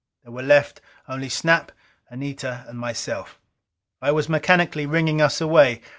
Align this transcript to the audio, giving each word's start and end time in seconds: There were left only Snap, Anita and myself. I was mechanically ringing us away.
There 0.23 0.31
were 0.31 0.41
left 0.41 0.81
only 1.07 1.29
Snap, 1.29 1.71
Anita 2.09 2.65
and 2.67 2.79
myself. 2.79 3.39
I 4.01 4.11
was 4.11 4.27
mechanically 4.29 4.87
ringing 4.87 5.21
us 5.21 5.39
away. 5.39 5.81